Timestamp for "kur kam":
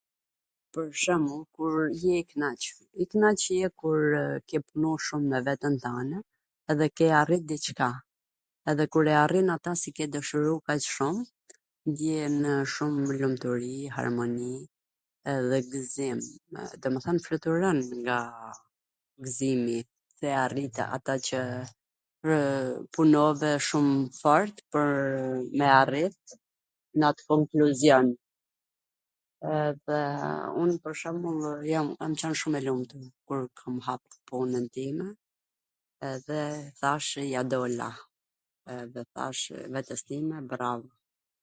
33.27-33.75